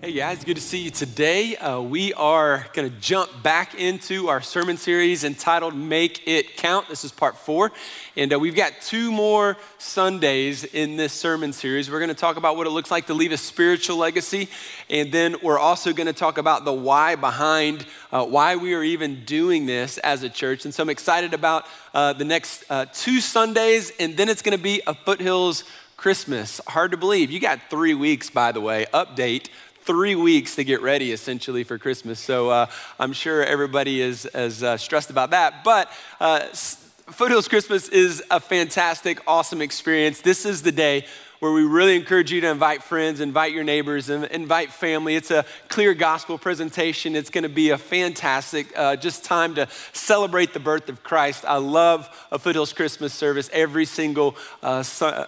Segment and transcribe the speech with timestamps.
[0.00, 1.56] Hey guys, good to see you today.
[1.56, 6.88] Uh, we are going to jump back into our sermon series entitled Make It Count.
[6.88, 7.72] This is part four.
[8.16, 11.90] And uh, we've got two more Sundays in this sermon series.
[11.90, 14.48] We're going to talk about what it looks like to leave a spiritual legacy.
[14.88, 18.84] And then we're also going to talk about the why behind uh, why we are
[18.84, 20.64] even doing this as a church.
[20.64, 23.90] And so I'm excited about uh, the next uh, two Sundays.
[23.98, 25.64] And then it's going to be a Foothills
[25.96, 26.60] Christmas.
[26.68, 27.32] Hard to believe.
[27.32, 28.86] You got three weeks, by the way.
[28.94, 29.48] Update
[29.88, 32.20] three weeks to get ready essentially for Christmas.
[32.20, 32.66] So uh,
[33.00, 35.64] I'm sure everybody is as uh, stressed about that.
[35.64, 40.20] But uh, Foothills Christmas is a fantastic, awesome experience.
[40.20, 41.06] This is the day
[41.40, 45.14] where we really encourage you to invite friends, invite your neighbors, and invite family.
[45.14, 47.14] It's a clear gospel presentation.
[47.14, 51.44] It's going to be a fantastic uh, just time to celebrate the birth of Christ.
[51.46, 54.82] I love a Foothills Christmas service every single uh,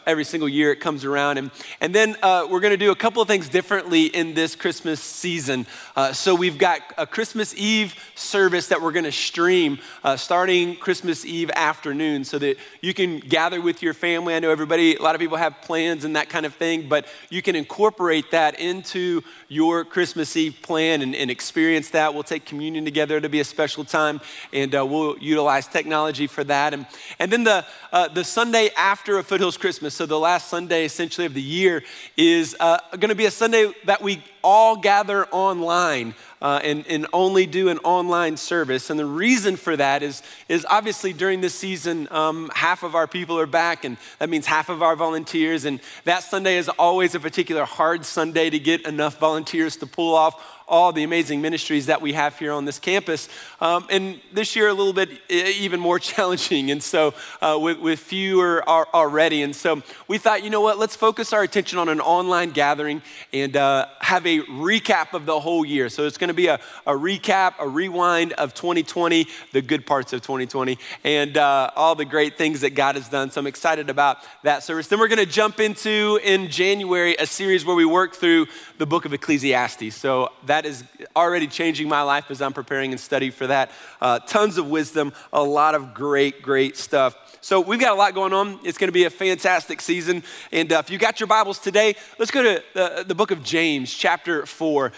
[0.07, 2.97] every single year it comes around, and and then uh, we're going to do a
[2.97, 5.67] couple of things differently in this Christmas season.
[5.95, 10.75] Uh, so we've got a Christmas Eve service that we're going to stream uh, starting
[10.77, 14.35] Christmas Eve afternoon, so that you can gather with your family.
[14.35, 16.89] I know everybody, a lot of people have plans plans and that kind of thing,
[16.89, 22.15] but you can incorporate that into your Christmas Eve plan and, and experience that.
[22.15, 24.21] We'll take communion together to be a special time,
[24.53, 26.75] and uh, we'll utilize technology for that.
[26.75, 26.87] And,
[27.19, 31.27] and then the, uh, the Sunday after a Foothills Christmas, so the last Sunday essentially
[31.27, 31.83] of the year,
[32.17, 37.07] is uh, going to be a Sunday that we all gather online uh, and, and
[37.13, 38.91] only do an online service.
[38.91, 43.07] And the reason for that is, is obviously during this season, um, half of our
[43.07, 45.65] people are back, and that means half of our volunteers.
[45.65, 50.15] And that Sunday is always a particular hard Sunday to get enough volunteers to pull
[50.15, 53.29] off all the amazing ministries that we have here on this campus.
[53.61, 57.13] Um, and this year, a little bit even more challenging, and so
[57.43, 59.43] uh, with, with fewer already.
[59.43, 63.03] And so we thought, you know what, let's focus our attention on an online gathering
[63.33, 65.89] and uh, have a recap of the whole year.
[65.89, 70.13] So it's going to be a, a, recap, a rewind of 2020, the good parts
[70.13, 73.31] of 2020, and uh, all the great things that God has done.
[73.31, 74.87] So I'm excited about that service.
[74.87, 78.47] Then we're going to jump into, in January, a series where we work through
[78.79, 79.95] the book of Ecclesiastes.
[79.97, 80.85] So that that is
[81.17, 83.71] already changing my life as I'm preparing and studying for that.
[83.99, 87.17] Uh, tons of wisdom, a lot of great, great stuff.
[87.41, 88.61] So we've got a lot going on.
[88.63, 90.23] It's going to be a fantastic season.
[90.53, 93.43] And uh, if you got your Bibles today, let's go to the, the book of
[93.43, 94.93] James, chapter 4.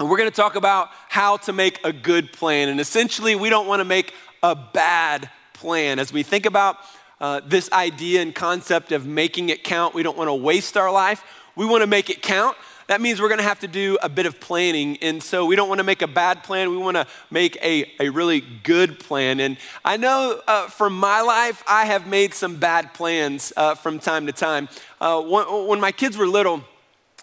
[0.00, 2.68] And we're going to talk about how to make a good plan.
[2.68, 6.00] And essentially, we don't want to make a bad plan.
[6.00, 6.78] As we think about
[7.20, 10.90] uh, this idea and concept of making it count, we don't want to waste our
[10.90, 11.22] life.
[11.54, 12.56] We want to make it count
[12.92, 14.98] that means we're gonna have to do a bit of planning.
[15.00, 18.42] And so we don't wanna make a bad plan, we wanna make a, a really
[18.42, 19.40] good plan.
[19.40, 23.98] And I know uh, from my life, I have made some bad plans uh, from
[23.98, 24.68] time to time.
[25.00, 26.64] Uh, when, when, my kids were little,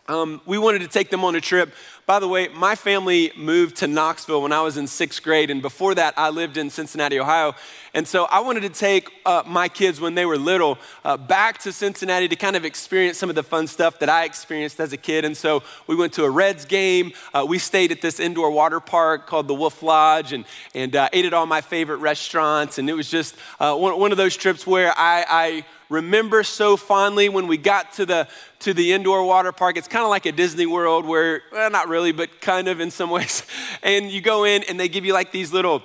[0.07, 1.72] um, we wanted to take them on a trip.
[2.07, 5.62] By the way, my family moved to Knoxville when I was in sixth grade, and
[5.62, 7.53] before that, I lived in Cincinnati, Ohio.
[7.94, 11.58] And so I wanted to take uh, my kids when they were little uh, back
[11.60, 14.94] to Cincinnati to kind of experience some of the fun stuff that I experienced as
[14.94, 15.26] a kid.
[15.26, 17.14] And so we went to a Reds game.
[17.34, 20.46] Uh, we stayed at this indoor water park called the Wolf Lodge and,
[20.76, 22.78] and uh, ate at all my favorite restaurants.
[22.78, 26.78] And it was just uh, one, one of those trips where I, I remember so
[26.78, 28.28] fondly when we got to the
[28.60, 29.78] to the indoor water park.
[29.78, 32.92] It's kind of like a Disney World where, well, not really, but kind of in
[32.92, 33.44] some ways.
[33.82, 35.82] And you go in and they give you like these little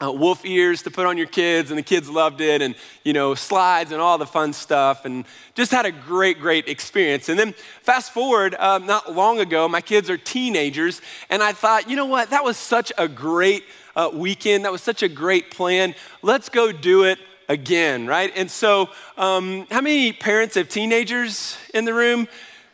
[0.00, 3.12] uh, wolf ears to put on your kids, and the kids loved it, and you
[3.12, 7.28] know, slides and all the fun stuff, and just had a great, great experience.
[7.28, 11.00] And then fast forward, um, not long ago, my kids are teenagers,
[11.30, 13.64] and I thought, you know what, that was such a great
[13.96, 15.94] uh, weekend, that was such a great plan.
[16.22, 18.30] Let's go do it again, right?
[18.36, 22.28] And so, um, how many parents have teenagers in the room?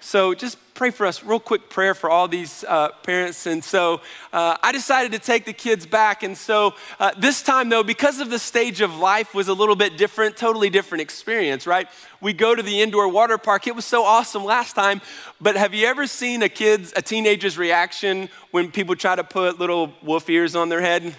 [0.06, 3.46] So, just pray for us, real quick prayer for all these uh, parents.
[3.46, 4.02] And so,
[4.34, 6.22] uh, I decided to take the kids back.
[6.22, 9.76] And so, uh, this time, though, because of the stage of life was a little
[9.76, 11.88] bit different, totally different experience, right?
[12.20, 13.66] We go to the indoor water park.
[13.66, 15.00] It was so awesome last time.
[15.40, 19.58] But have you ever seen a kid's, a teenager's reaction when people try to put
[19.58, 21.16] little wolf ears on their head?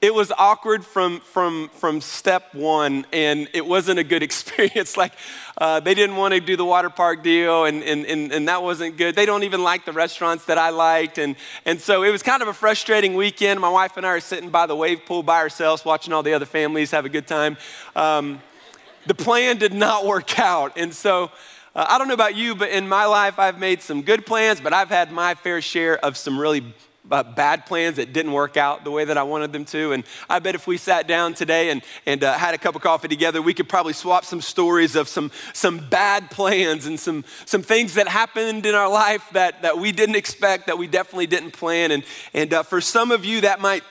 [0.00, 4.96] It was awkward from from from step one and it wasn't a good experience.
[4.96, 5.12] Like
[5.56, 8.62] uh, they didn't want to do the water park deal and, and, and, and, that
[8.62, 9.16] wasn't good.
[9.16, 11.34] They don't even like the restaurants that i liked and,
[11.64, 13.58] and so it was kind of a frustrating weekend.
[13.58, 16.32] My wife and i are sitting by the wave pool by ourselves watching all the
[16.32, 17.56] other families have a good time.
[17.96, 18.40] Um,
[19.06, 21.30] the plan did not work out and so
[21.74, 24.60] uh, i don't know about you but in my life i've made some good plans
[24.60, 26.62] but i've had my fair share of some really
[27.10, 29.92] uh, bad plans that didn't work out the way that I wanted them to.
[29.92, 32.82] And I bet if we sat down today and, and uh, had a cup of
[32.82, 37.24] coffee together, we could probably swap some stories of some, some bad plans and some,
[37.44, 41.26] some things that happened in our life that, that we didn't expect, that we definitely
[41.26, 41.90] didn't plan.
[41.90, 43.82] And, and uh, for some of you, that might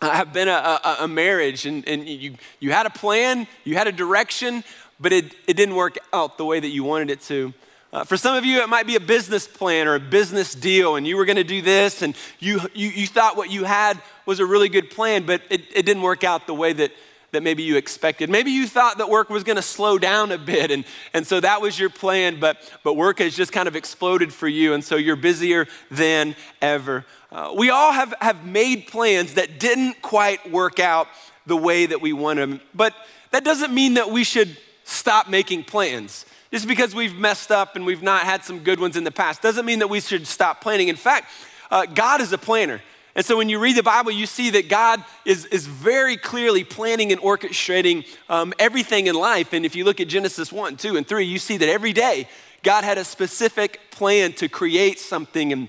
[0.00, 3.86] have been a, a, a marriage and, and you, you had a plan, you had
[3.86, 4.62] a direction,
[5.00, 7.52] but it, it didn't work out the way that you wanted it to.
[7.94, 10.96] Uh, for some of you, it might be a business plan or a business deal,
[10.96, 14.02] and you were going to do this, and you, you, you, thought what you had
[14.26, 16.90] was a really good plan, but it, it didn't work out the way that,
[17.30, 18.28] that maybe you expected.
[18.28, 21.38] Maybe you thought that work was going to slow down a bit, and, and so
[21.38, 24.82] that was your plan, but, but work has just kind of exploded for you, and
[24.82, 27.06] so you're busier than ever.
[27.30, 31.06] Uh, we all have, have made plans that didn't quite work out
[31.46, 32.92] the way that we wanted them, but
[33.30, 36.26] that doesn't mean that we should stop making plans.
[36.54, 39.42] Just because we've messed up and we've not had some good ones in the past
[39.42, 40.86] doesn't mean that we should stop planning.
[40.86, 41.28] In fact,
[41.68, 42.80] uh, God is a planner.
[43.16, 46.62] And so when you read the Bible, you see that God is, is very clearly
[46.62, 49.52] planning and orchestrating um, everything in life.
[49.52, 52.28] And if you look at Genesis 1, 2, and 3, you see that every day
[52.62, 55.52] God had a specific plan to create something.
[55.52, 55.68] And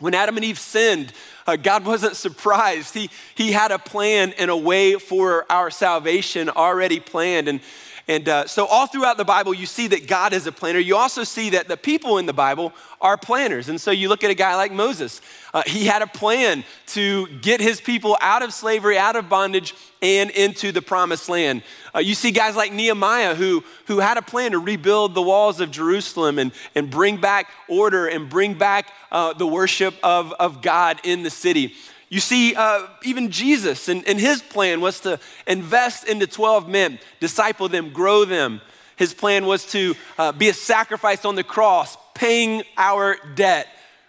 [0.00, 1.12] when Adam and Eve sinned,
[1.46, 2.94] uh, God wasn't surprised.
[2.94, 7.46] He, he had a plan and a way for our salvation already planned.
[7.46, 7.60] And
[8.08, 10.78] and uh, so, all throughout the Bible, you see that God is a planner.
[10.78, 13.68] You also see that the people in the Bible are planners.
[13.68, 15.20] And so, you look at a guy like Moses.
[15.52, 19.74] Uh, he had a plan to get his people out of slavery, out of bondage,
[20.02, 21.64] and into the promised land.
[21.92, 25.58] Uh, you see guys like Nehemiah who, who had a plan to rebuild the walls
[25.58, 30.62] of Jerusalem and, and bring back order and bring back uh, the worship of, of
[30.62, 31.74] God in the city.
[32.08, 36.98] You see, uh, even Jesus and, and his plan was to invest into 12 men,
[37.18, 38.60] disciple them, grow them.
[38.94, 43.66] His plan was to uh, be a sacrifice on the cross, paying our debt,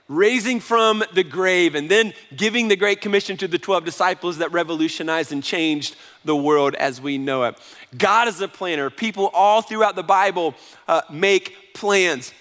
[0.07, 4.51] raising from the grave, and then giving the Great Commission to the 12 disciples that
[4.51, 7.57] revolutionized and changed the world as we know it.
[7.97, 8.89] God is a planner.
[8.89, 10.55] People all throughout the Bible
[10.87, 12.31] uh, make plans.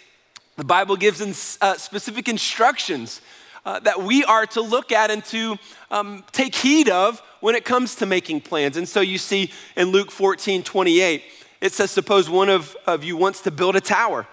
[0.57, 1.31] The Bible gives in,
[1.61, 3.21] uh, specific instructions
[3.67, 5.59] uh, that we are to look at and to
[5.91, 8.77] um, take heed of when it comes to making plans.
[8.77, 11.23] And so you see in Luke 14 28,
[11.61, 14.27] it says, Suppose one of, of you wants to build a tower.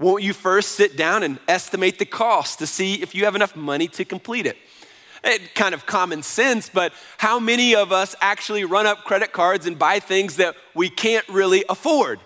[0.00, 3.54] Won't you first sit down and estimate the cost to see if you have enough
[3.54, 4.56] money to complete it?
[5.22, 9.66] It, kind of common sense, but how many of us actually run up credit cards
[9.66, 12.18] and buy things that we can't really afford?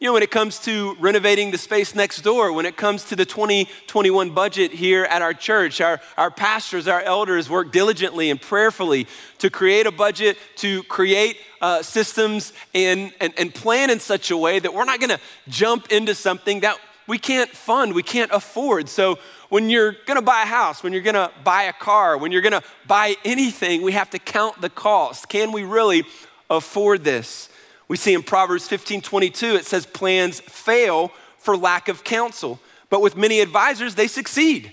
[0.00, 3.16] You know, when it comes to renovating the space next door, when it comes to
[3.16, 8.40] the 2021 budget here at our church, our, our pastors, our elders work diligently and
[8.40, 9.06] prayerfully
[9.40, 14.38] to create a budget, to create uh, systems and, and, and plan in such a
[14.38, 18.88] way that we're not gonna jump into something that we can't fund, we can't afford.
[18.88, 19.18] So
[19.50, 22.62] when you're gonna buy a house, when you're gonna buy a car, when you're gonna
[22.86, 25.28] buy anything, we have to count the cost.
[25.28, 26.04] Can we really
[26.48, 27.49] afford this?
[27.90, 33.02] We see in Proverbs 15 22, it says, Plans fail for lack of counsel, but
[33.02, 34.70] with many advisors, they succeed.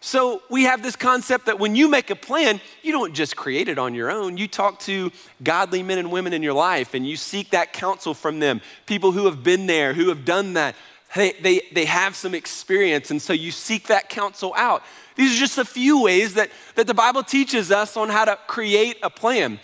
[0.00, 3.68] So we have this concept that when you make a plan, you don't just create
[3.68, 4.36] it on your own.
[4.36, 8.12] You talk to godly men and women in your life and you seek that counsel
[8.12, 10.74] from them, people who have been there, who have done that.
[11.14, 14.82] They, they, they have some experience, and so you seek that counsel out.
[15.14, 18.36] These are just a few ways that, that the Bible teaches us on how to
[18.48, 19.60] create a plan.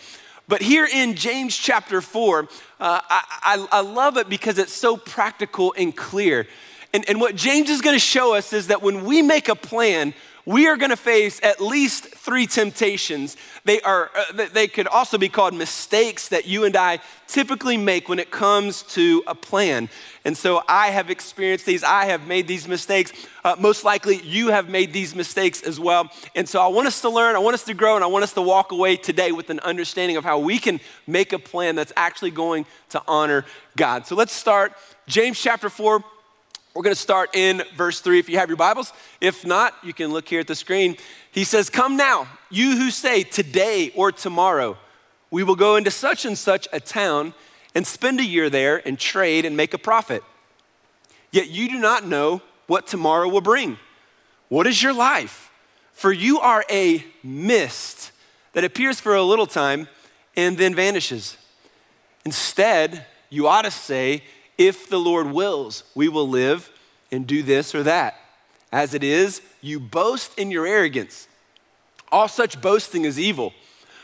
[0.46, 2.46] But here in James chapter 4, uh,
[2.78, 6.46] I, I, I love it because it's so practical and clear.
[6.92, 9.56] And, and what James is going to show us is that when we make a
[9.56, 10.14] plan,
[10.46, 13.36] we are going to face at least three temptations.
[13.64, 18.08] They, are, uh, they could also be called mistakes that you and I typically make
[18.08, 19.88] when it comes to a plan.
[20.24, 23.12] And so I have experienced these, I have made these mistakes.
[23.42, 26.10] Uh, most likely, you have made these mistakes as well.
[26.34, 28.24] And so I want us to learn, I want us to grow, and I want
[28.24, 31.74] us to walk away today with an understanding of how we can make a plan
[31.74, 33.46] that's actually going to honor
[33.76, 34.06] God.
[34.06, 34.74] So let's start.
[35.06, 36.04] James chapter 4,
[36.74, 38.92] we're going to start in verse 3 if you have your Bibles.
[39.20, 40.96] If not, you can look here at the screen.
[41.30, 44.76] He says, Come now, you who say today or tomorrow,
[45.30, 47.32] we will go into such and such a town
[47.76, 50.24] and spend a year there and trade and make a profit.
[51.30, 53.78] Yet you do not know what tomorrow will bring.
[54.48, 55.52] What is your life?
[55.92, 58.10] For you are a mist
[58.52, 59.86] that appears for a little time
[60.36, 61.36] and then vanishes.
[62.24, 64.24] Instead, you ought to say,
[64.58, 66.70] if the Lord wills, we will live
[67.10, 68.16] and do this or that.
[68.72, 71.28] As it is, you boast in your arrogance.
[72.10, 73.52] All such boasting is evil.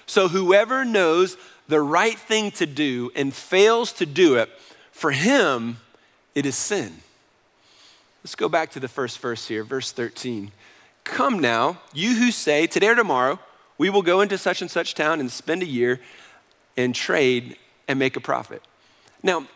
[0.07, 1.37] So whoever knows
[1.69, 4.51] the right thing to do and fails to do it,
[4.93, 5.79] for him
[6.35, 6.93] it is sin.
[8.23, 10.53] Let's go back to the first verse here, verse 13.
[11.05, 13.39] Come now, you who say, Today or tomorrow,
[13.79, 16.01] we will go into such and such town and spend a year
[16.77, 17.57] and trade
[17.89, 18.63] and make a profit.
[19.23, 19.47] Now,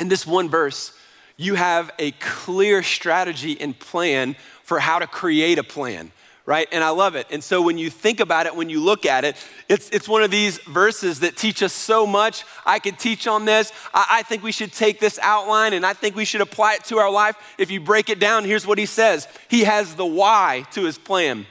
[0.00, 0.92] in this one verse,
[1.36, 6.10] you have a clear strategy and plan for how to create a plan
[6.50, 6.66] right?
[6.72, 7.28] And I love it.
[7.30, 9.36] And so when you think about it, when you look at it,
[9.68, 12.44] it's, it's one of these verses that teach us so much.
[12.66, 13.72] I could teach on this.
[13.94, 16.84] I, I think we should take this outline and I think we should apply it
[16.86, 17.36] to our life.
[17.56, 20.98] If you break it down, here's what he says He has the why to his
[20.98, 21.46] plan.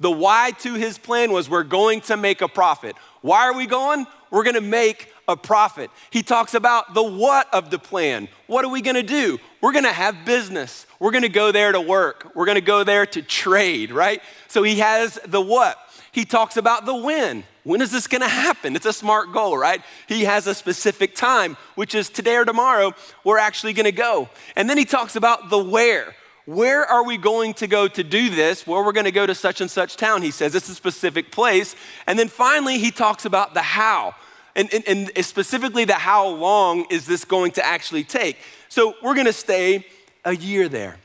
[0.00, 2.96] The why to his plan was we're going to make a profit.
[3.20, 4.08] Why are we going?
[4.32, 5.90] We're going to make a profit.
[6.10, 8.28] He talks about the what of the plan.
[8.46, 9.38] What are we going to do?
[9.60, 10.86] We're going to have business.
[10.98, 12.32] We're going to go there to work.
[12.34, 14.22] We're going to go there to trade, right?
[14.48, 15.78] So he has the what.
[16.12, 17.44] He talks about the when.
[17.64, 18.76] When is this going to happen?
[18.76, 19.82] It's a smart goal, right?
[20.08, 22.92] He has a specific time, which is today or tomorrow,
[23.24, 24.28] we're actually going to go.
[24.56, 26.14] And then he talks about the where.
[26.44, 28.66] Where are we going to go to do this?
[28.66, 30.56] Well, we're going to go to such and such town, he says.
[30.56, 31.76] It's a specific place.
[32.06, 34.16] And then finally, he talks about the how.
[34.54, 38.36] And, and, and specifically, the how long is this going to actually take?
[38.68, 39.86] So we're gonna stay
[40.24, 40.96] a year there.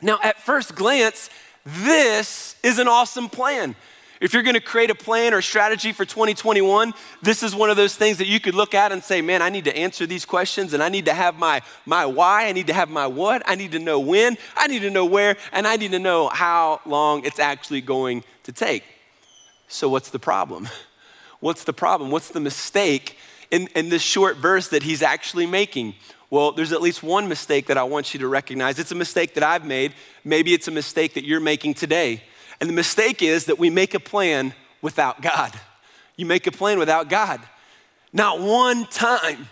[0.00, 1.30] Now, at first glance,
[1.64, 3.74] this is an awesome plan.
[4.20, 7.96] If you're gonna create a plan or strategy for 2021, this is one of those
[7.96, 10.74] things that you could look at and say, man, I need to answer these questions
[10.74, 13.54] and I need to have my, my why, I need to have my what, I
[13.54, 16.80] need to know when, I need to know where, and I need to know how
[16.84, 18.84] long it's actually going to take.
[19.68, 20.68] So, what's the problem?
[21.40, 22.10] What's the problem?
[22.10, 23.16] What's the mistake
[23.50, 25.94] in, in this short verse that he's actually making?
[26.30, 28.78] Well, there's at least one mistake that I want you to recognize.
[28.78, 29.94] It's a mistake that I've made.
[30.24, 32.22] Maybe it's a mistake that you're making today.
[32.60, 34.52] And the mistake is that we make a plan
[34.82, 35.58] without God.
[36.16, 37.40] You make a plan without God.
[38.12, 39.48] Not one time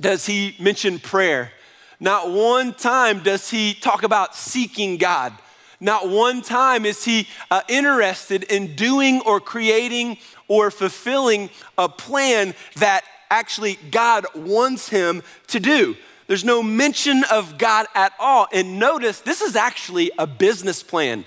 [0.00, 1.50] does he mention prayer.
[1.98, 5.32] Not one time does he talk about seeking God.
[5.80, 10.18] Not one time is he uh, interested in doing or creating
[10.48, 15.96] or fulfilling a plan that actually God wants him to do.
[16.26, 18.48] There's no mention of God at all.
[18.52, 21.24] And notice this is actually a business plan.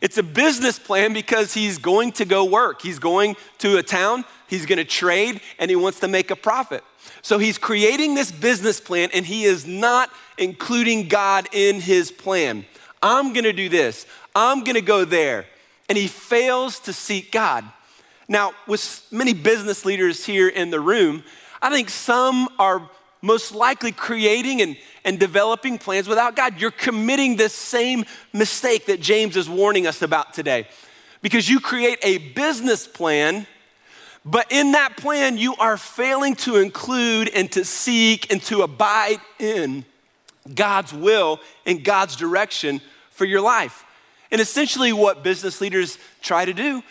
[0.00, 2.82] It's a business plan because he's going to go work.
[2.82, 6.36] He's going to a town, he's going to trade, and he wants to make a
[6.36, 6.82] profit.
[7.22, 12.64] So he's creating this business plan and he is not including God in his plan.
[13.02, 15.46] I'm going to do this, I'm going to go there.
[15.88, 17.64] And he fails to seek God.
[18.28, 21.22] Now, with many business leaders here in the room,
[21.60, 22.88] I think some are
[23.20, 26.60] most likely creating and, and developing plans without God.
[26.60, 30.66] You're committing this same mistake that James is warning us about today.
[31.20, 33.46] Because you create a business plan,
[34.24, 39.20] but in that plan, you are failing to include and to seek and to abide
[39.38, 39.84] in
[40.54, 42.80] God's will and God's direction
[43.22, 43.84] for your life.
[44.32, 46.82] And essentially, what business leaders try to do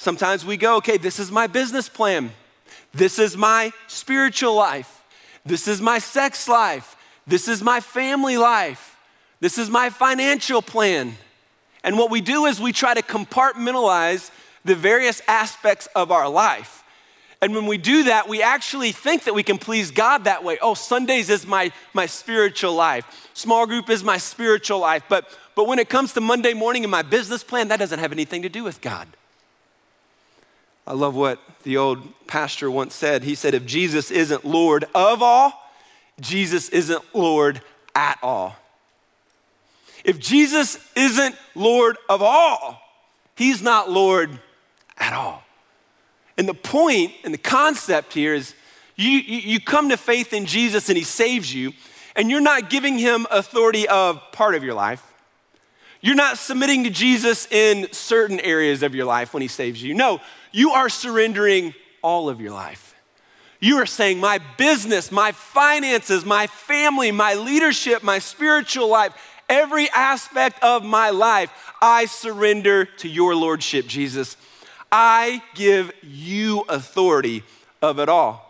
[0.00, 2.30] Sometimes we go, okay, this is my business plan.
[2.94, 5.04] This is my spiritual life.
[5.44, 6.96] This is my sex life.
[7.26, 8.96] This is my family life.
[9.40, 11.18] This is my financial plan.
[11.84, 14.30] And what we do is we try to compartmentalize
[14.64, 16.82] the various aspects of our life.
[17.42, 20.56] And when we do that, we actually think that we can please God that way.
[20.62, 23.28] Oh, Sundays is my, my spiritual life.
[23.34, 25.02] Small group is my spiritual life.
[25.10, 25.28] But,
[25.60, 28.40] but when it comes to Monday morning and my business plan, that doesn't have anything
[28.40, 29.06] to do with God.
[30.86, 33.24] I love what the old pastor once said.
[33.24, 35.52] He said, If Jesus isn't Lord of all,
[36.18, 37.60] Jesus isn't Lord
[37.94, 38.56] at all.
[40.02, 42.80] If Jesus isn't Lord of all,
[43.36, 44.30] he's not Lord
[44.96, 45.42] at all.
[46.38, 48.54] And the point and the concept here is
[48.96, 51.74] you, you, come to faith in Jesus and he saves you,
[52.16, 55.04] and you're not giving him authority of part of your life.
[56.00, 59.94] You're not submitting to Jesus in certain areas of your life when he saves you.
[59.94, 60.20] No,
[60.52, 62.94] you are surrendering all of your life.
[63.60, 69.12] You are saying, My business, my finances, my family, my leadership, my spiritual life,
[69.48, 71.50] every aspect of my life,
[71.82, 74.38] I surrender to your Lordship, Jesus.
[74.90, 77.44] I give you authority
[77.82, 78.49] of it all.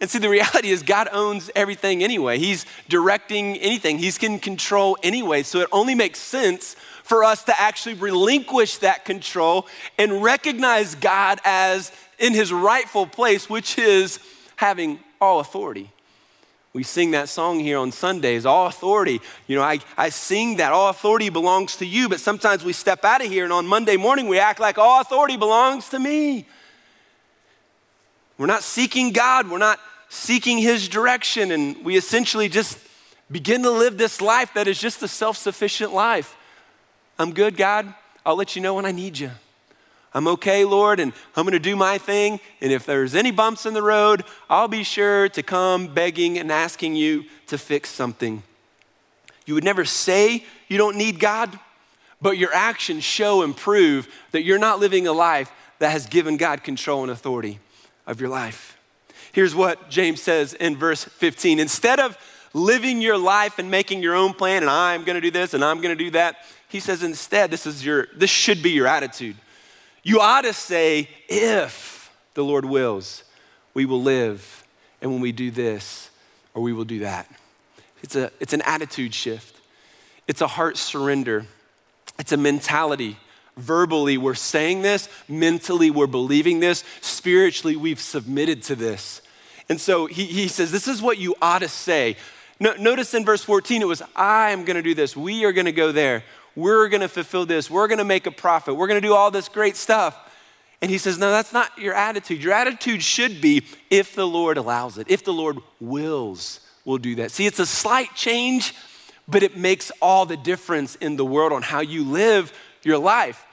[0.00, 2.38] And see, the reality is, God owns everything anyway.
[2.38, 5.42] He's directing anything, He's in control anyway.
[5.42, 9.66] So it only makes sense for us to actually relinquish that control
[9.98, 14.20] and recognize God as in his rightful place, which is
[14.56, 15.90] having all authority.
[16.74, 19.20] We sing that song here on Sundays, all authority.
[19.46, 23.04] You know, I, I sing that all authority belongs to you, but sometimes we step
[23.04, 26.46] out of here and on Monday morning we act like all authority belongs to me.
[28.38, 32.78] We're not seeking God, we're not seeking His direction, and we essentially just
[33.30, 36.36] begin to live this life that is just a self sufficient life.
[37.18, 37.92] I'm good, God.
[38.24, 39.32] I'll let you know when I need you.
[40.14, 42.40] I'm okay, Lord, and I'm going to do my thing.
[42.60, 46.50] And if there's any bumps in the road, I'll be sure to come begging and
[46.50, 48.42] asking you to fix something.
[49.46, 51.58] You would never say you don't need God,
[52.22, 56.36] but your actions show and prove that you're not living a life that has given
[56.36, 57.58] God control and authority
[58.08, 58.76] of your life.
[59.30, 62.18] Here's what James says in verse 15 instead of
[62.52, 65.80] living your life and making your own plan, and I'm gonna do this and I'm
[65.80, 66.38] gonna do that,
[66.68, 69.36] he says instead, this is your, this should be your attitude.
[70.02, 73.24] You ought to say, if the Lord wills,
[73.74, 74.64] we will live.
[75.00, 76.10] And when we do this,
[76.54, 77.30] or we will do that.
[78.02, 79.60] It's, a, it's an attitude shift,
[80.26, 81.46] it's a heart surrender,
[82.18, 83.16] it's a mentality.
[83.58, 89.20] Verbally, we're saying this, mentally, we're believing this, spiritually, we've submitted to this.
[89.68, 92.16] And so he, he says, This is what you ought to say.
[92.60, 95.16] No, notice in verse 14, it was, I am gonna do this.
[95.16, 96.22] We are gonna go there.
[96.54, 97.68] We're gonna fulfill this.
[97.68, 98.76] We're gonna make a profit.
[98.76, 100.16] We're gonna do all this great stuff.
[100.80, 102.42] And he says, No, that's not your attitude.
[102.42, 107.16] Your attitude should be if the Lord allows it, if the Lord wills, we'll do
[107.16, 107.32] that.
[107.32, 108.72] See, it's a slight change,
[109.26, 113.44] but it makes all the difference in the world on how you live your life.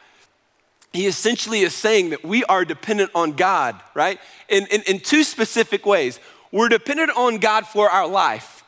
[0.96, 4.18] He essentially is saying that we are dependent on God, right?
[4.48, 6.22] In, in, in two specific ways.
[6.52, 8.64] We're dependent on God for our life.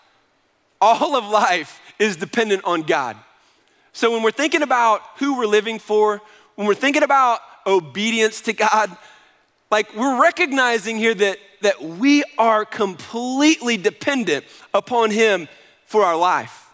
[0.81, 3.15] All of life is dependent on God.
[3.93, 6.21] So when we're thinking about who we're living for,
[6.55, 8.95] when we're thinking about obedience to God,
[9.71, 14.43] like we're recognizing here that, that we are completely dependent
[14.73, 15.47] upon Him
[15.85, 16.69] for our life.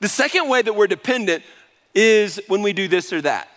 [0.00, 1.44] The second way that we're dependent
[1.94, 3.48] is when we do this or that.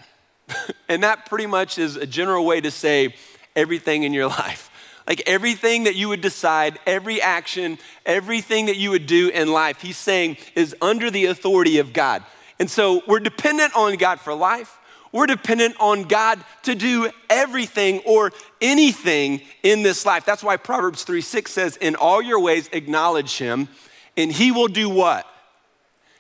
[0.90, 3.16] and that pretty much is a general way to say
[3.56, 4.70] everything in your life.
[5.08, 9.82] Like everything that you would decide, every action, everything that you would do in life,
[9.82, 12.24] he's saying is under the authority of God.
[12.60, 14.78] And so we're dependent on God for life.
[15.12, 20.26] We're dependent on God to do everything or anything in this life.
[20.26, 23.70] That's why Proverbs 3 6 says, In all your ways, acknowledge him,
[24.16, 25.26] and he will do what?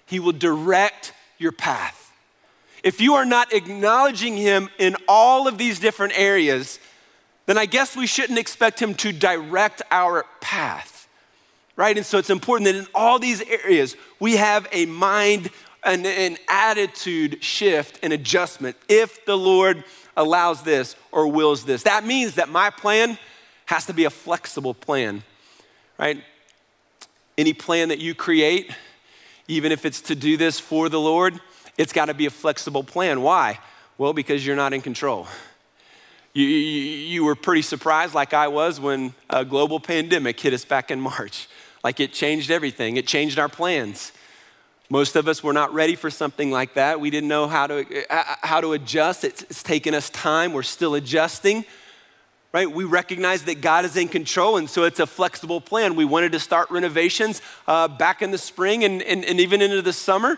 [0.07, 2.08] He will direct your path.
[2.83, 6.79] If you are not acknowledging Him in all of these different areas,
[7.45, 11.07] then I guess we shouldn't expect Him to direct our path,
[11.75, 11.95] right?
[11.97, 15.49] And so it's important that in all these areas, we have a mind,
[15.83, 19.83] an, an attitude shift and adjustment if the Lord
[20.15, 21.83] allows this or wills this.
[21.83, 23.17] That means that my plan
[23.65, 25.23] has to be a flexible plan,
[25.97, 26.23] right?
[27.37, 28.71] Any plan that you create,
[29.47, 31.39] even if it's to do this for the Lord,
[31.79, 33.21] it's got to be a flexible plan.
[33.21, 33.57] Why?
[33.97, 35.27] Well, because you're not in control.
[36.33, 40.65] You, you, you, were pretty surprised, like I was, when a global pandemic hit us
[40.65, 41.47] back in March.
[41.81, 44.11] Like it changed everything, it changed our plans.
[44.89, 46.99] Most of us were not ready for something like that.
[46.99, 47.85] We didn't know how to,
[48.41, 49.23] how to adjust.
[49.23, 50.51] It's, it's taken us time.
[50.51, 51.63] We're still adjusting
[52.51, 52.71] right?
[52.71, 55.95] We recognize that God is in control, and so it's a flexible plan.
[55.95, 59.81] We wanted to start renovations uh, back in the spring and, and, and even into
[59.81, 60.37] the summer.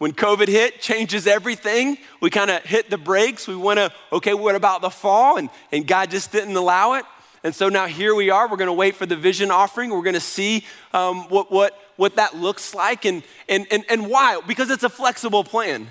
[0.00, 1.98] When COVID hit, changes everything.
[2.22, 3.46] We kind of hit the brakes.
[3.46, 5.36] We want to, okay, what about the fall?
[5.36, 7.04] And, and God just didn't allow it.
[7.44, 8.48] And so now here we are.
[8.48, 9.90] We're going to wait for the vision offering.
[9.90, 14.08] We're going to see um, what, what, what that looks like and, and, and, and
[14.08, 14.40] why.
[14.46, 15.86] Because it's a flexible plan.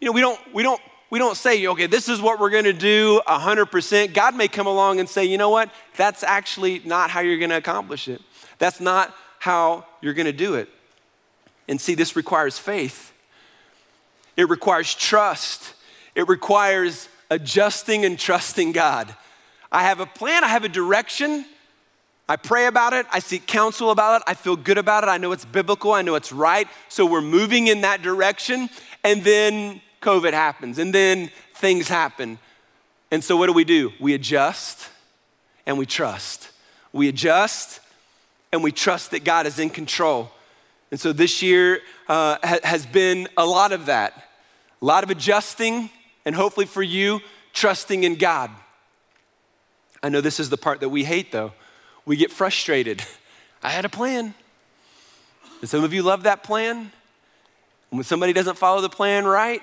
[0.00, 2.72] You know, we don't, we don't we don't say, okay, this is what we're gonna
[2.72, 4.12] do 100%.
[4.12, 5.70] God may come along and say, you know what?
[5.96, 8.20] That's actually not how you're gonna accomplish it.
[8.58, 10.68] That's not how you're gonna do it.
[11.66, 13.12] And see, this requires faith,
[14.38, 15.74] it requires trust,
[16.14, 19.14] it requires adjusting and trusting God.
[19.70, 21.44] I have a plan, I have a direction.
[22.30, 25.16] I pray about it, I seek counsel about it, I feel good about it, I
[25.16, 26.68] know it's biblical, I know it's right.
[26.88, 28.68] So we're moving in that direction.
[29.02, 32.38] And then COVID happens, and then things happen.
[33.10, 33.92] And so, what do we do?
[33.98, 34.88] We adjust
[35.66, 36.50] and we trust.
[36.92, 37.80] We adjust
[38.52, 40.30] and we trust that God is in control.
[40.92, 44.27] And so, this year uh, ha- has been a lot of that
[44.80, 45.90] a lot of adjusting,
[46.24, 47.20] and hopefully for you,
[47.52, 48.50] trusting in God.
[50.02, 51.52] I know this is the part that we hate, though.
[52.04, 53.02] We get frustrated.
[53.62, 54.34] I had a plan.
[55.60, 56.92] And some of you love that plan.
[57.90, 59.62] when somebody doesn't follow the plan right,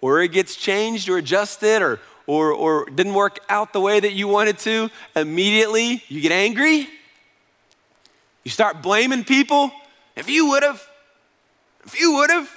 [0.00, 4.12] or it gets changed or adjusted or, or, or didn't work out the way that
[4.12, 6.88] you wanted to, immediately you get angry.
[8.44, 9.70] You start blaming people.
[10.16, 10.86] If you would have,
[11.84, 12.50] if you would have.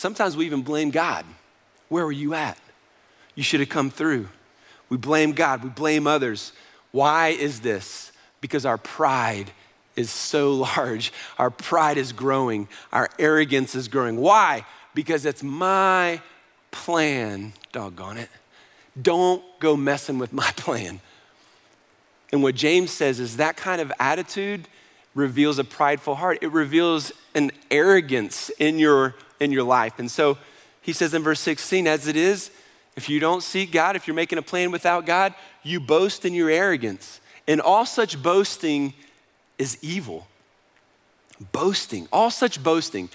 [0.00, 1.26] Sometimes we even blame God.
[1.90, 2.56] Where were you at?
[3.34, 4.30] You should have come through.
[4.88, 6.54] We blame God, we blame others.
[6.90, 8.10] Why is this?
[8.40, 9.50] Because our pride
[9.96, 11.12] is so large.
[11.38, 14.16] Our pride is growing, our arrogance is growing.
[14.16, 14.64] Why?
[14.94, 16.22] Because it's my
[16.70, 18.30] plan, doggone it.
[19.02, 21.02] Don't go messing with my plan.
[22.32, 24.66] And what James says is that kind of attitude
[25.14, 26.38] reveals a prideful heart.
[26.40, 29.98] It reveals an arrogance in your in your life.
[29.98, 30.38] And so
[30.82, 32.50] he says in verse 16, as it is,
[32.96, 36.34] if you don't seek God, if you're making a plan without God, you boast in
[36.34, 37.20] your arrogance.
[37.48, 38.94] And all such boasting
[39.58, 40.26] is evil.
[41.52, 43.08] Boasting, all such boasting.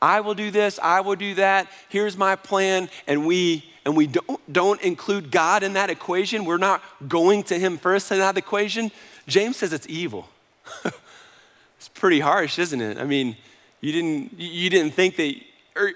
[0.00, 4.06] I will do this, I will do that, here's my plan, and we and we
[4.06, 8.38] don't, don't include God in that equation, we're not going to Him first in that
[8.38, 8.90] equation,
[9.26, 10.28] James says it's evil.
[11.78, 12.98] it's pretty harsh, isn't it?
[12.98, 13.36] I mean,
[13.80, 15.34] you didn't, you didn't think that,
[15.76, 15.92] or, or,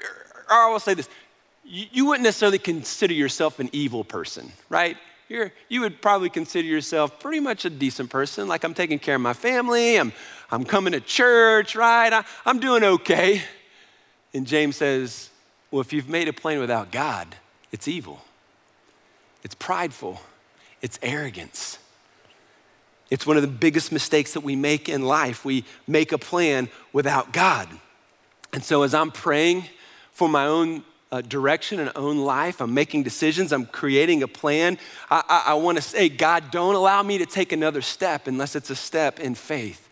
[0.50, 1.08] I will say this,
[1.64, 4.96] you, you wouldn't necessarily consider yourself an evil person, right?
[5.28, 8.48] You're, you would probably consider yourself pretty much a decent person.
[8.48, 10.12] Like, I'm taking care of my family, I'm,
[10.50, 12.12] I'm coming to church, right?
[12.12, 13.42] I, I'm doing okay.
[14.32, 15.30] And James says,
[15.70, 17.36] Well, if you've made a plan without God,
[17.72, 18.24] it's evil,
[19.42, 20.20] it's prideful,
[20.80, 21.78] it's arrogance.
[23.10, 25.42] It's one of the biggest mistakes that we make in life.
[25.42, 27.68] We make a plan without God.
[28.52, 29.64] And so, as I'm praying
[30.12, 34.78] for my own uh, direction and own life, I'm making decisions, I'm creating a plan,
[35.10, 38.56] I, I, I want to say, God, don't allow me to take another step unless
[38.56, 39.88] it's a step in faith.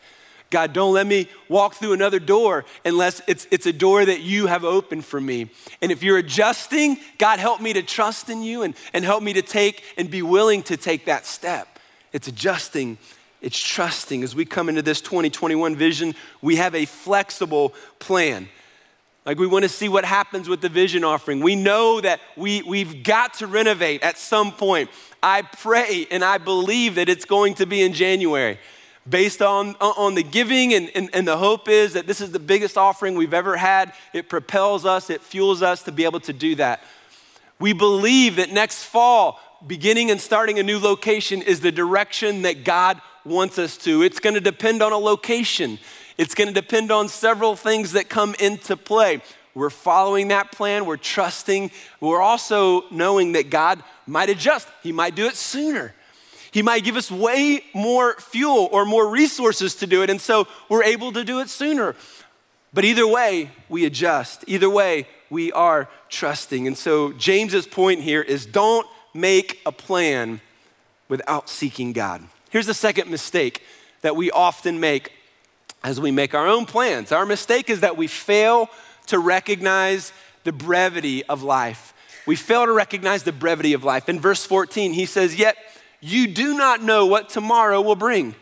[0.50, 4.46] God, don't let me walk through another door unless it's, it's a door that you
[4.46, 5.50] have opened for me.
[5.82, 9.32] And if you're adjusting, God, help me to trust in you and, and help me
[9.32, 11.80] to take and be willing to take that step.
[12.12, 12.98] It's adjusting,
[13.46, 14.24] it's trusting.
[14.24, 18.48] As we come into this 2021 vision, we have a flexible plan.
[19.24, 21.38] Like we want to see what happens with the vision offering.
[21.38, 24.90] We know that we, we've got to renovate at some point.
[25.22, 28.58] I pray and I believe that it's going to be in January
[29.08, 32.40] based on, on the giving, and, and, and, the hope is that this is the
[32.40, 33.92] biggest offering we've ever had.
[34.12, 36.82] It propels us, it fuels us to be able to do that.
[37.60, 42.64] We believe that next fall, beginning and starting a new location is the direction that
[42.64, 44.02] God wants us to.
[44.02, 45.78] It's gonna depend on a location,
[46.16, 49.20] it's gonna depend on several things that come into play.
[49.54, 55.14] We're following that plan, we're trusting, we're also knowing that God might adjust, He might
[55.14, 55.94] do it sooner.
[56.50, 60.46] He might give us way more fuel or more resources to do it, and so
[60.68, 61.94] we're able to do it sooner.
[62.72, 64.44] But either way, we adjust.
[64.46, 66.66] Either way, we are trusting.
[66.66, 70.40] And so James's point here is don't make a plan
[71.08, 72.22] without seeking God.
[72.50, 73.62] Here's the second mistake
[74.02, 75.12] that we often make
[75.82, 77.12] as we make our own plans.
[77.12, 78.68] Our mistake is that we fail
[79.06, 80.12] to recognize
[80.44, 81.92] the brevity of life.
[82.26, 84.08] We fail to recognize the brevity of life.
[84.08, 85.56] In verse 14, he says, Yet
[86.00, 88.34] you do not know what tomorrow will bring.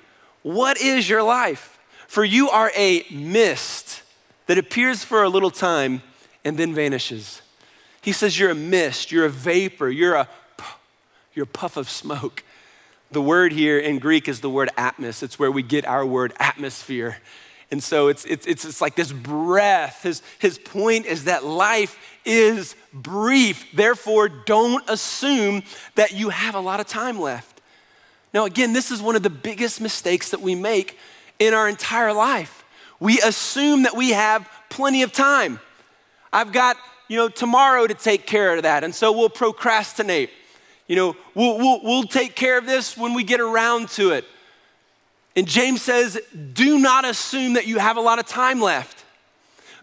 [0.42, 1.78] What is your life?
[2.06, 4.02] For you are a mist
[4.46, 6.02] that appears for a little time
[6.44, 7.42] and then vanishes.
[8.00, 10.28] He says, You're a mist, you're a vapor, you're a,
[11.34, 12.43] you're a puff of smoke.
[13.14, 15.22] The word here in Greek is the word atmos.
[15.22, 17.18] It's where we get our word atmosphere.
[17.70, 20.02] And so it's, it's, it's, it's like this breath.
[20.02, 23.66] His, his point is that life is brief.
[23.72, 25.62] Therefore, don't assume
[25.94, 27.60] that you have a lot of time left.
[28.32, 30.98] Now, again, this is one of the biggest mistakes that we make
[31.38, 32.64] in our entire life.
[32.98, 35.60] We assume that we have plenty of time.
[36.32, 38.82] I've got, you know, tomorrow to take care of that.
[38.82, 40.30] And so we'll procrastinate.
[40.86, 44.24] You know, we'll, we'll, we'll take care of this when we get around to it.
[45.36, 46.20] And James says,
[46.52, 49.04] do not assume that you have a lot of time left.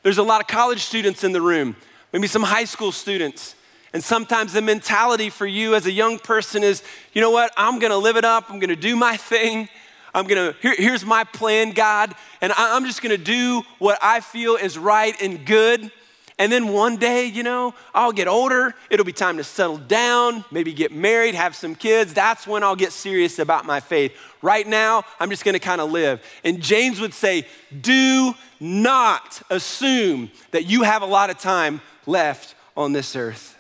[0.04, 1.76] There's a lot of college students in the room,
[2.14, 3.56] maybe some high school students.
[3.94, 6.82] And sometimes the mentality for you as a young person is,
[7.14, 9.68] you know what, I'm gonna live it up, I'm gonna do my thing.
[10.14, 14.20] I'm gonna, here, here's my plan, God, and I, I'm just gonna do what I
[14.20, 15.92] feel is right and good.
[16.38, 18.74] And then one day, you know, I'll get older.
[18.90, 22.14] It'll be time to settle down, maybe get married, have some kids.
[22.14, 24.16] That's when I'll get serious about my faith.
[24.42, 26.24] Right now, I'm just gonna kind of live.
[26.44, 27.46] And James would say,
[27.80, 33.58] Do not assume that you have a lot of time left on this earth.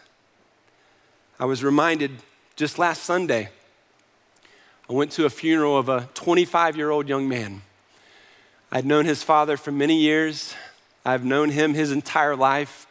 [1.39, 2.11] I was reminded
[2.55, 3.49] just last Sunday,
[4.89, 7.61] I went to a funeral of a 25 year old young man.
[8.71, 10.53] I'd known his father for many years.
[11.03, 12.85] I've known him his entire life.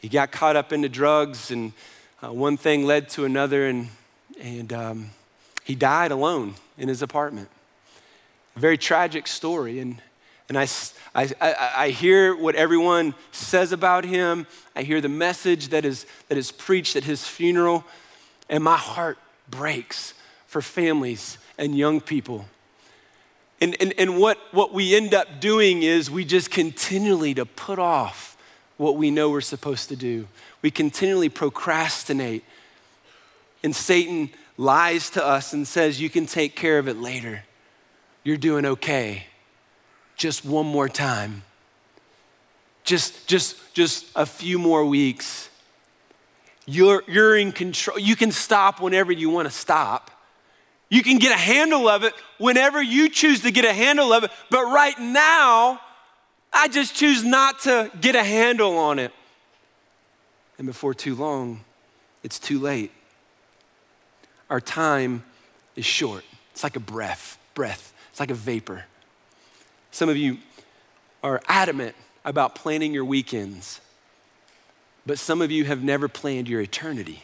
[0.00, 1.72] He got caught up into drugs, and
[2.22, 3.88] uh, one thing led to another, and,
[4.40, 5.10] and um,
[5.62, 7.48] he died alone in his apartment.
[8.56, 9.80] A very tragic story.
[9.80, 10.00] And,
[10.48, 10.66] and I,
[11.14, 16.38] I, I, hear what everyone says about him, I hear the message that is, that
[16.38, 17.84] is preached at his funeral,
[18.48, 19.18] and my heart
[19.50, 20.14] breaks
[20.46, 22.46] for families and young people
[23.60, 27.78] and, and, and what, what we end up doing is we just continually to put
[27.78, 28.36] off
[28.78, 30.26] what we know we're supposed to do.
[30.62, 32.42] We continually procrastinate.
[33.62, 37.44] And Satan lies to us and says, You can take care of it later.
[38.24, 39.26] You're doing okay.
[40.16, 41.42] Just one more time.
[42.84, 45.50] Just, just, just a few more weeks.
[46.64, 47.98] You're, you're in control.
[47.98, 50.10] You can stop whenever you want to stop.
[50.90, 54.24] You can get a handle of it whenever you choose to get a handle of
[54.24, 54.32] it.
[54.50, 55.80] But right now,
[56.52, 59.12] I just choose not to get a handle on it.
[60.58, 61.60] And before too long,
[62.24, 62.90] it's too late.
[64.50, 65.22] Our time
[65.76, 66.24] is short.
[66.50, 67.94] It's like a breath, breath.
[68.10, 68.84] It's like a vapor.
[69.92, 70.38] Some of you
[71.22, 73.80] are adamant about planning your weekends,
[75.06, 77.22] but some of you have never planned your eternity.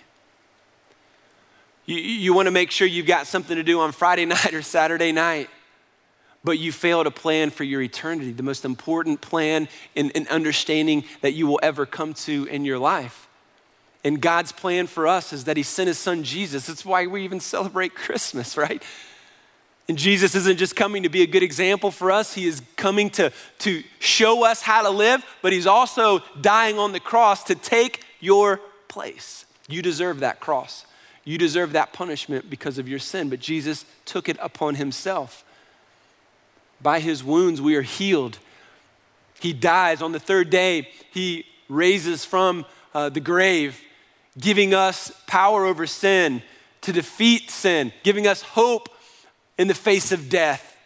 [1.87, 4.63] You, you want to make sure you've got something to do on Friday night or
[4.63, 5.49] Saturday night,
[6.45, 11.33] but you fail to plan for your eternity, the most important plan and, understanding that
[11.33, 13.29] you will ever come to in your life.
[14.05, 16.67] And God's plan for us is that He sent His Son Jesus.
[16.67, 18.83] That's why we even celebrate Christmas, right?
[19.89, 23.11] And Jesus isn't just coming to be a good example for us, He is coming
[23.11, 27.57] to, to show us how to live, but He's also dying on the cross to
[27.57, 29.45] take your place.
[29.69, 30.86] You deserve that cross.
[31.27, 35.45] You deserve that punishment because of your sin, but Jesus took it upon Himself.
[36.81, 38.39] By His wounds, we are healed.
[39.41, 40.01] He dies.
[40.01, 43.81] On the third day, He raises from uh, the grave,
[44.39, 46.43] giving us power over sin,
[46.83, 48.89] to defeat sin, giving us hope
[49.59, 50.77] in the face of death.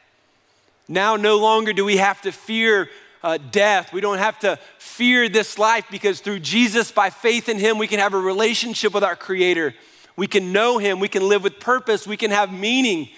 [0.88, 2.88] Now, no longer do we have to fear
[3.22, 3.92] uh, death.
[3.92, 7.86] We don't have to fear this life because through Jesus, by faith in Him, we
[7.86, 9.74] can have a relationship with our Creator.
[10.20, 11.00] We can know Him.
[11.00, 12.06] We can live with purpose.
[12.06, 13.08] We can have meaning.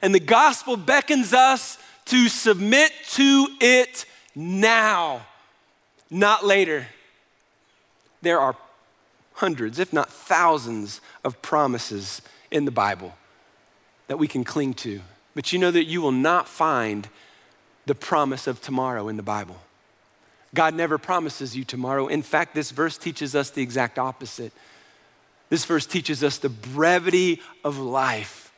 [0.00, 5.26] And the gospel beckons us to submit to it now,
[6.10, 6.86] not later.
[8.22, 8.54] There are
[9.32, 13.16] hundreds, if not thousands, of promises in the Bible
[14.06, 15.00] that we can cling to.
[15.34, 17.08] But you know that you will not find
[17.86, 19.56] the promise of tomorrow in the Bible.
[20.54, 22.06] God never promises you tomorrow.
[22.06, 24.52] In fact, this verse teaches us the exact opposite.
[25.54, 28.52] This verse teaches us the brevity of life.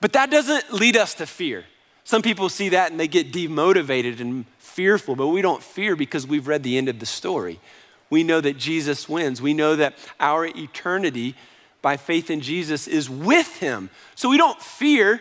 [0.00, 1.66] But that doesn't lead us to fear.
[2.04, 6.26] Some people see that and they get demotivated and fearful, but we don't fear because
[6.26, 7.60] we've read the end of the story.
[8.08, 9.42] We know that Jesus wins.
[9.42, 11.34] We know that our eternity
[11.82, 13.90] by faith in Jesus is with him.
[14.14, 15.20] So we don't fear.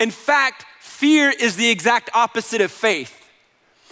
[0.00, 3.16] In fact, fear is the exact opposite of faith.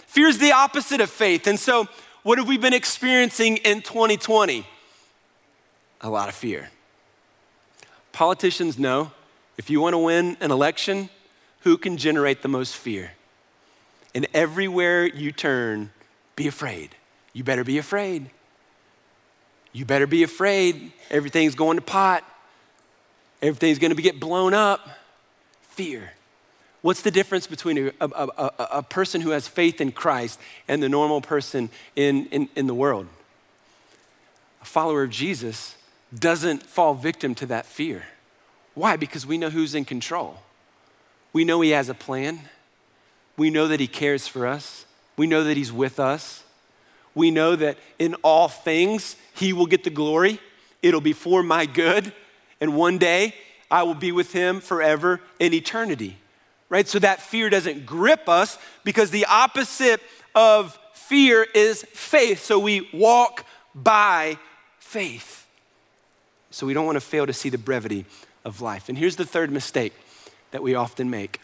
[0.07, 1.47] Fear is the opposite of faith.
[1.47, 1.87] And so,
[2.23, 4.65] what have we been experiencing in 2020?
[6.01, 6.69] A lot of fear.
[8.11, 9.11] Politicians know
[9.57, 11.09] if you want to win an election,
[11.61, 13.11] who can generate the most fear?
[14.15, 15.91] And everywhere you turn,
[16.35, 16.95] be afraid.
[17.33, 18.29] You better be afraid.
[19.73, 20.91] You better be afraid.
[21.09, 22.23] Everything's going to pot.
[23.41, 24.87] Everything's going to get blown up.
[25.61, 26.11] Fear.
[26.81, 30.81] What's the difference between a, a, a, a, person who has faith in Christ and
[30.81, 33.07] the normal person in, in, in the world?
[34.61, 35.75] A follower of Jesus
[36.17, 38.03] doesn't fall victim to that fear.
[38.73, 38.95] Why?
[38.95, 40.39] Because we know who's in control.
[41.33, 42.39] We know He has a plan.
[43.37, 44.85] We know that He cares for us.
[45.17, 46.43] We know that He's with us.
[47.15, 50.39] We know that in all things, he will get the glory.
[50.81, 52.13] It'll be for my good.
[52.61, 53.35] And one day,
[53.71, 56.17] I will be with him forever in eternity.
[56.69, 56.87] Right?
[56.87, 60.01] So that fear doesn't grip us because the opposite
[60.35, 62.43] of fear is faith.
[62.43, 64.37] So we walk by
[64.79, 65.38] faith.
[66.51, 68.05] So we don't want to fail to see the brevity
[68.43, 68.89] of life.
[68.89, 69.93] And here's the third mistake
[70.51, 71.39] that we often make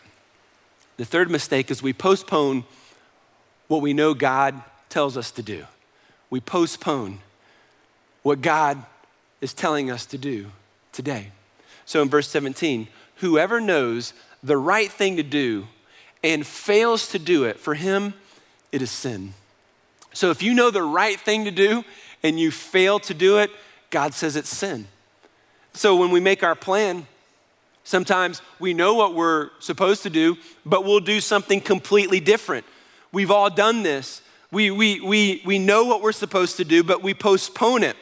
[0.98, 2.64] the third mistake is we postpone
[3.68, 5.66] what we know God tells us to do.
[6.30, 7.20] We postpone
[8.24, 8.84] what God
[9.42, 10.48] is telling us to do
[10.92, 11.32] today.
[11.86, 12.88] So in verse 17,
[13.18, 15.68] whoever knows the right thing to do
[16.24, 18.14] and fails to do it, for him
[18.72, 19.34] it is sin.
[20.14, 21.84] So if you know the right thing to do
[22.24, 23.52] and you fail to do it,
[23.90, 24.88] God says it's sin.
[25.76, 27.06] So when we make our plan,
[27.84, 32.66] sometimes we know what we're supposed to do, but we'll do something completely different.
[33.12, 34.22] We've all done this.
[34.52, 37.98] We, we, we, we know what we're supposed to do, but we postpone it.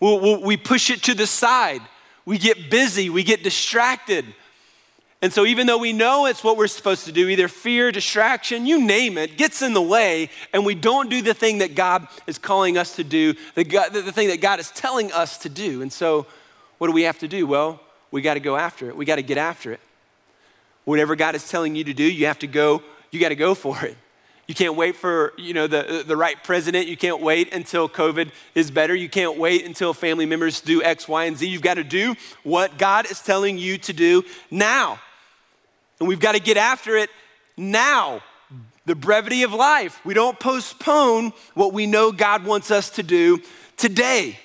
[0.00, 1.82] We'll, we'll, we push it to the side.
[2.24, 4.24] We get busy, we get distracted.
[5.20, 8.66] And so, even though we know it's what we're supposed to do, either fear, distraction,
[8.66, 12.06] you name it, gets in the way, and we don't do the thing that God
[12.28, 15.82] is calling us to do, the, the thing that God is telling us to do.
[15.82, 16.26] And so,
[16.78, 17.46] what do we have to do?
[17.46, 18.96] Well, we got to go after it.
[18.96, 19.80] We got to get after it.
[20.84, 23.54] Whatever God is telling you to do, you have to go, you got to go
[23.54, 23.96] for it.
[24.46, 26.88] You can't wait for you know, the, the right president.
[26.88, 28.94] You can't wait until COVID is better.
[28.94, 31.46] You can't wait until family members do X, Y, and Z.
[31.46, 34.98] You've got to do what God is telling you to do now.
[36.00, 37.10] And we've got to get after it
[37.58, 38.22] now.
[38.86, 40.00] The brevity of life.
[40.02, 43.42] We don't postpone what we know God wants us to do
[43.76, 44.38] today.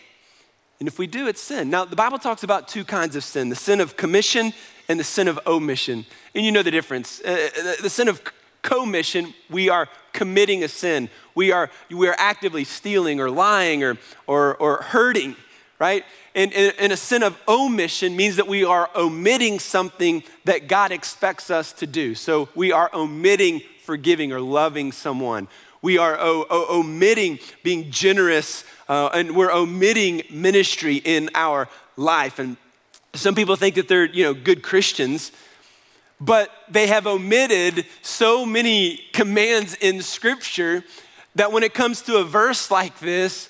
[0.83, 1.69] And if we do, it's sin.
[1.69, 4.51] Now, the Bible talks about two kinds of sin the sin of commission
[4.89, 6.05] and the sin of omission.
[6.35, 7.21] And you know the difference.
[7.21, 8.21] Uh, uh the sin of
[8.61, 11.09] commission, we are committing a sin.
[11.35, 15.37] We are, we are actively stealing or lying or, or, or hurting,
[15.79, 16.03] right?
[16.35, 20.91] And, and, and a sin of omission means that we are omitting something that God
[20.91, 22.13] expects us to do.
[22.13, 25.47] So we are omitting forgiving or loving someone.
[25.81, 31.67] We are o- o- omitting being generous uh, and we're omitting ministry in our
[31.97, 32.39] life.
[32.39, 32.57] And
[33.13, 35.31] some people think that they're, you know, good Christians
[36.23, 40.83] but they have omitted so many commands in Scripture
[41.35, 43.49] that when it comes to a verse like this,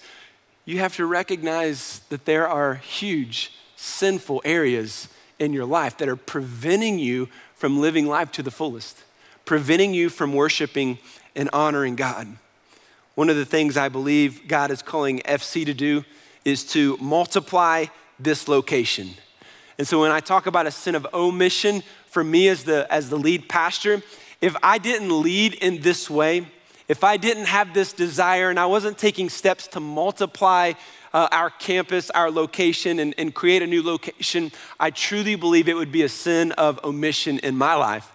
[0.65, 6.15] you have to recognize that there are huge sinful areas in your life that are
[6.15, 9.03] preventing you from living life to the fullest,
[9.45, 10.97] preventing you from worshiping
[11.35, 12.27] and honoring God.
[13.15, 16.03] One of the things I believe God is calling FC to do
[16.45, 17.85] is to multiply
[18.19, 19.11] this location.
[19.77, 23.09] And so when I talk about a sin of omission, for me as the, as
[23.09, 24.01] the lead pastor,
[24.39, 26.47] if I didn't lead in this way,
[26.87, 30.73] if I didn't have this desire and I wasn't taking steps to multiply
[31.13, 35.75] uh, our campus, our location, and, and create a new location, I truly believe it
[35.75, 38.11] would be a sin of omission in my life.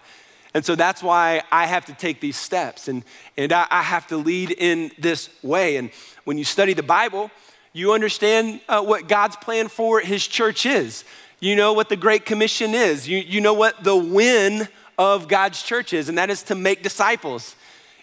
[0.53, 3.03] And so that's why I have to take these steps and,
[3.37, 5.77] and I, I have to lead in this way.
[5.77, 5.91] And
[6.23, 7.29] when you study the Bible,
[7.73, 11.03] you understand uh, what God's plan for his church is.
[11.39, 13.07] You know what the Great Commission is.
[13.07, 16.83] You, you know what the win of God's church is, and that is to make
[16.83, 17.55] disciples.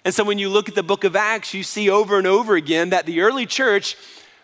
[0.05, 2.55] And so when you look at the book of Acts, you see over and over
[2.55, 3.97] again that the early church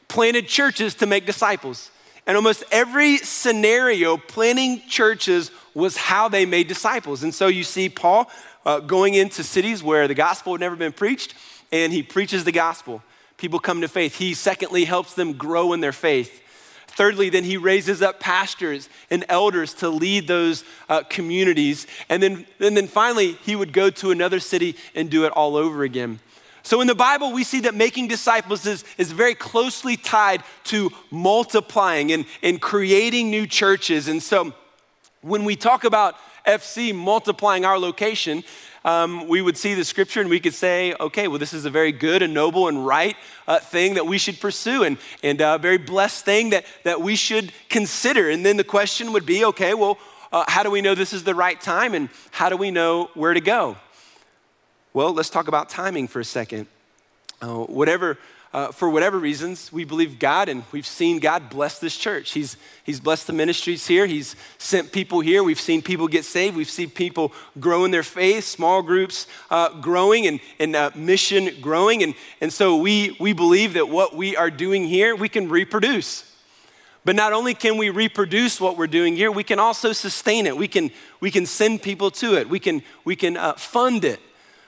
[0.09, 1.91] planted churches to make disciples.
[2.27, 7.23] And almost every scenario, planting churches was how they made disciples.
[7.23, 8.31] And so you see Paul
[8.65, 11.35] uh, going into cities where the gospel had never been preached,
[11.73, 13.03] and he preaches the gospel.
[13.39, 14.17] People come to faith.
[14.17, 16.41] He, secondly, helps them grow in their faith.
[16.87, 21.87] Thirdly, then he raises up pastors and elders to lead those uh, communities.
[22.09, 25.57] And then, and then finally, he would go to another city and do it all
[25.57, 26.21] over again.
[26.63, 30.91] So in the Bible, we see that making disciples is, is very closely tied to
[31.11, 34.09] multiplying and, and creating new churches.
[34.09, 34.53] And so
[35.23, 38.45] when we talk about FC multiplying our location,
[38.85, 41.71] um, we would see the scripture and we could say, okay, well, this is a
[41.71, 45.59] very good and noble and right uh, thing that we should pursue and, and a
[45.59, 48.31] very blessed thing that, that we should consider.
[48.31, 49.99] And then the question would be, okay, well,
[50.33, 53.11] uh, how do we know this is the right time and how do we know
[53.15, 53.77] where to go?
[54.95, 56.67] Well, let's talk about timing for a second.
[57.41, 58.19] Uh, whatever
[58.53, 62.33] uh, for whatever reasons, we believe God and we've seen God bless this church.
[62.33, 64.05] He's, he's blessed the ministries here.
[64.05, 65.43] He's sent people here.
[65.43, 66.55] We've seen people get saved.
[66.55, 71.49] We've seen people grow in their faith, small groups uh, growing and, and uh, mission
[71.63, 72.03] growing.
[72.03, 76.31] And, and so we, we believe that what we are doing here, we can reproduce.
[77.07, 80.55] But not only can we reproduce what we're doing here, we can also sustain it.
[80.55, 82.51] We can, we can send people to it.
[82.51, 84.21] We can, we can uh, fund it.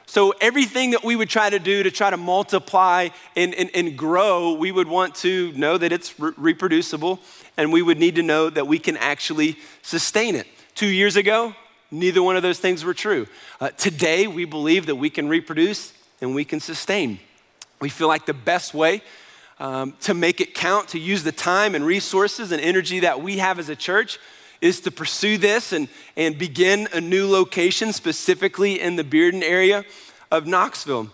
[0.06, 3.96] So, everything that we would try to do to try to multiply and, and, and
[3.96, 7.20] grow, we would want to know that it's re- reproducible
[7.56, 10.46] and we would need to know that we can actually sustain it.
[10.74, 11.54] Two years ago,
[11.90, 13.26] neither one of those things were true.
[13.60, 17.18] Uh, today, we believe that we can reproduce and we can sustain.
[17.80, 19.02] We feel like the best way
[19.58, 23.38] um, to make it count, to use the time and resources and energy that we
[23.38, 24.18] have as a church,
[24.64, 29.84] is to pursue this and, and begin a new location, specifically in the Bearden area
[30.30, 31.10] of Knoxville.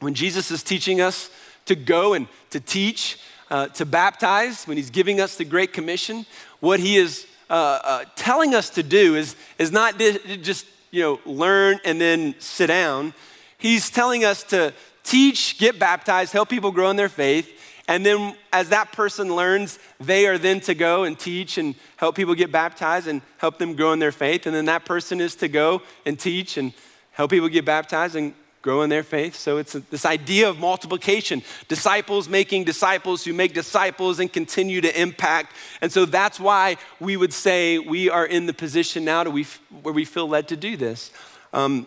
[0.00, 1.30] When Jesus is teaching us
[1.64, 3.18] to go and to teach,
[3.50, 6.26] uh, to baptize, when he's giving us the Great Commission,
[6.60, 11.20] what he is uh, uh, telling us to do is, is not just you know,
[11.24, 13.14] learn and then sit down.
[13.56, 18.36] He's telling us to teach, get baptized, help people grow in their faith, and then,
[18.52, 22.52] as that person learns, they are then to go and teach and help people get
[22.52, 24.46] baptized and help them grow in their faith.
[24.46, 26.72] And then that person is to go and teach and
[27.10, 29.34] help people get baptized and grow in their faith.
[29.34, 35.00] So it's this idea of multiplication disciples making disciples who make disciples and continue to
[35.00, 35.54] impact.
[35.80, 39.46] And so that's why we would say we are in the position now we,
[39.82, 41.10] where we feel led to do this.
[41.52, 41.86] Um,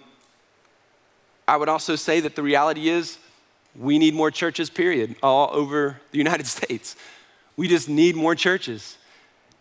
[1.47, 3.17] I would also say that the reality is
[3.77, 6.95] we need more churches, period, all over the United States.
[7.57, 8.97] We just need more churches.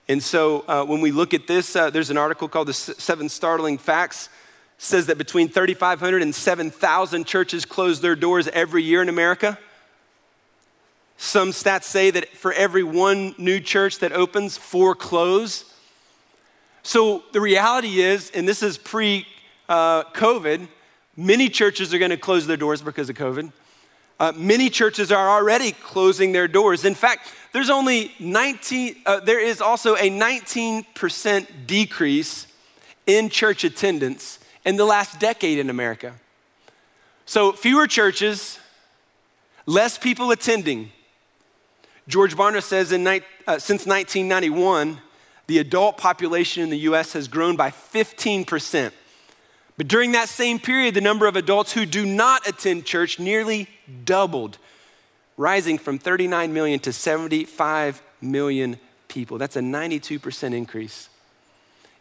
[0.09, 3.29] And so uh, when we look at this, uh, there's an article called The Seven
[3.29, 4.29] Startling Facts
[4.79, 9.59] says that between 3,500 and 7,000 churches close their doors every year in America.
[11.17, 15.73] Some stats say that for every one new church that opens, four close.
[16.83, 19.27] So the reality is, and this is pre
[19.69, 20.69] uh, COVID,
[21.17, 23.53] many churches are going to close their doors because of COVID.
[24.21, 26.85] Uh, many churches are already closing their doors.
[26.85, 32.47] In fact, there's only 19, uh, there is also a 19% decrease
[33.07, 36.15] in church attendance in the last decade in America.
[37.27, 38.59] So fewer churches,
[39.67, 40.93] less people attending.
[42.07, 43.19] George Barna says in, uh,
[43.59, 45.01] since 1991,
[45.47, 48.93] the adult population in the US has grown by 15%.
[49.77, 53.69] But during that same period, the number of adults who do not attend church nearly
[54.05, 54.59] doubled,
[55.37, 58.79] rising from 39 million to 75 million
[59.09, 59.39] people.
[59.39, 61.09] That's a 92% increase.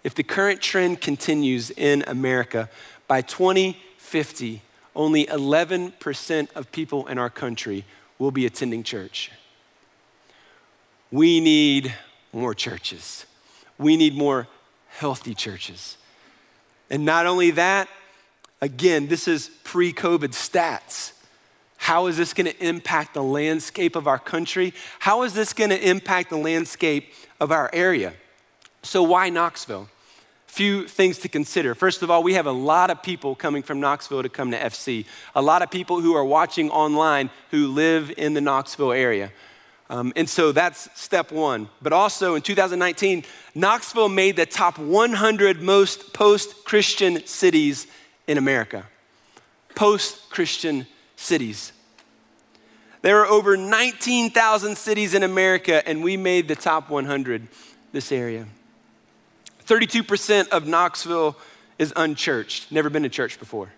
[0.03, 2.69] If the current trend continues in America,
[3.07, 4.61] by 2050,
[4.95, 7.85] only 11% of people in our country
[8.19, 9.31] will be attending church.
[11.11, 11.93] We need
[12.31, 13.25] more churches.
[13.77, 14.47] We need more
[14.89, 15.97] healthy churches.
[16.89, 17.87] And not only that,
[18.61, 21.12] again, this is pre COVID stats.
[21.83, 24.73] How is this going to impact the landscape of our country?
[24.99, 27.11] How is this going to impact the landscape
[27.41, 28.13] of our area?
[28.83, 29.89] So, why Knoxville?
[30.47, 31.75] Few things to consider.
[31.75, 34.57] First of all, we have a lot of people coming from Knoxville to come to
[34.57, 35.03] FC.
[35.35, 39.33] A lot of people who are watching online who live in the Knoxville area.
[39.89, 41.67] Um, and so that's step one.
[41.81, 43.25] But also in 2019,
[43.55, 47.87] Knoxville made the top 100 most post Christian cities
[48.25, 48.85] in America.
[49.75, 50.87] Post Christian
[51.23, 51.71] cities.
[53.01, 57.47] There are over 19,000 cities in America, and we made the top 100
[57.91, 58.47] this area.
[59.65, 61.37] 32% of Knoxville
[61.79, 63.71] is unchurched, never been to church before.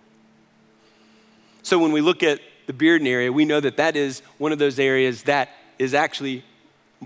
[1.64, 4.60] So when we look at the Bearden area, we know that that is one of
[4.60, 6.44] those areas that is actually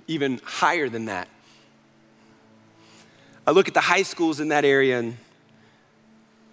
[0.07, 1.27] even higher than that.
[3.47, 5.17] I look at the high schools in that area and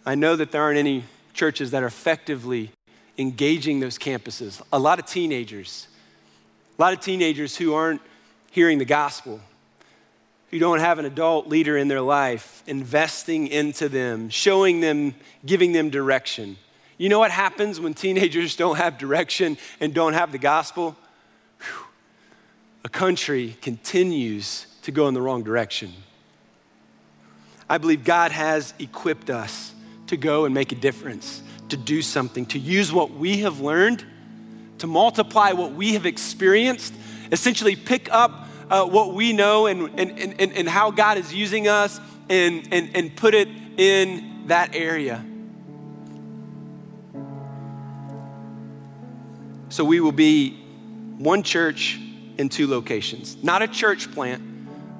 [0.04, 2.70] I know that there aren't any churches that are effectively
[3.18, 4.62] engaging those campuses.
[4.72, 5.88] A lot of teenagers,
[6.78, 8.00] a lot of teenagers who aren't
[8.50, 9.40] hearing the gospel,
[10.50, 15.14] who don't have an adult leader in their life investing into them, showing them,
[15.44, 16.56] giving them direction.
[16.98, 20.96] You know what happens when teenagers don't have direction and don't have the gospel?
[22.86, 25.92] a country continues to go in the wrong direction.
[27.68, 29.74] I believe God has equipped us
[30.06, 34.04] to go and make a difference, to do something, to use what we have learned,
[34.78, 36.94] to multiply what we have experienced,
[37.32, 41.68] essentially pick up uh, what we know and, and, and, and how God is using
[41.68, 45.24] us and, and, and put it in that area.
[49.68, 50.50] So we will be
[51.18, 51.98] one church
[52.38, 54.42] in two locations, not a church plant.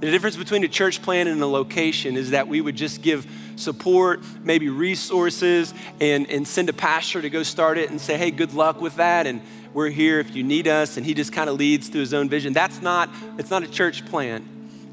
[0.01, 3.27] The difference between a church plant and a location is that we would just give
[3.57, 8.31] support, maybe resources, and, and send a pastor to go start it and say, hey,
[8.31, 9.27] good luck with that.
[9.27, 9.43] And
[9.75, 10.97] we're here if you need us.
[10.97, 12.53] And he just kind of leads through his own vision.
[12.53, 14.47] That's not, it's not a church plant,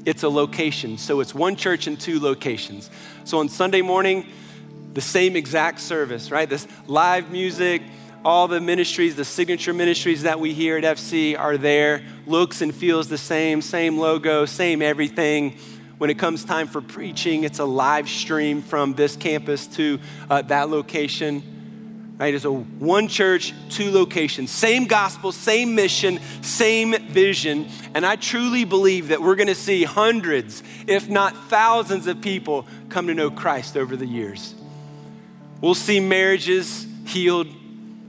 [0.04, 0.98] it's a location.
[0.98, 2.90] So it's one church in two locations.
[3.24, 4.26] So on Sunday morning,
[4.92, 6.48] the same exact service, right?
[6.48, 7.82] This live music,
[8.24, 12.02] all the ministries, the signature ministries that we hear at FC are there.
[12.26, 15.58] Looks and feels the same, same logo, same everything.
[15.98, 20.42] When it comes time for preaching, it's a live stream from this campus to uh,
[20.42, 21.42] that location.
[22.18, 22.34] Right?
[22.34, 27.68] It's a one church, two locations, same gospel, same mission, same vision.
[27.94, 32.66] And I truly believe that we're going to see hundreds, if not thousands, of people
[32.88, 34.54] come to know Christ over the years.
[35.60, 37.48] We'll see marriages healed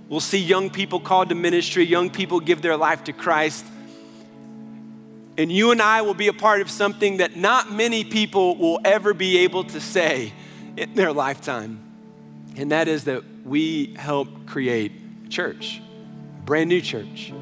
[0.07, 3.65] We'll see young people called to ministry, young people give their life to Christ.
[5.37, 8.79] And you and I will be a part of something that not many people will
[8.85, 10.31] ever be able to say
[10.77, 11.81] in their lifetime.
[12.55, 14.93] And that is that we help create
[15.25, 15.81] a church,
[16.39, 17.33] a brand new church.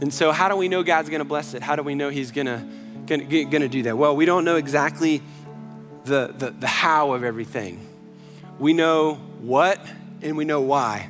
[0.00, 1.62] And so, how do we know God's gonna bless it?
[1.62, 2.68] How do we know He's gonna,
[3.06, 3.96] gonna, gonna do that?
[3.96, 5.22] Well, we don't know exactly
[6.04, 7.80] the, the, the how of everything.
[8.58, 9.80] We know what
[10.20, 11.08] and we know why.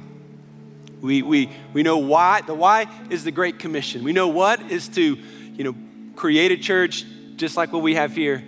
[1.05, 2.41] We, we, we know why.
[2.41, 4.05] The why is the Great Commission.
[4.05, 5.19] We know what is to,
[5.53, 5.75] you know,
[6.17, 7.05] create a church
[7.37, 8.43] just like what we have here,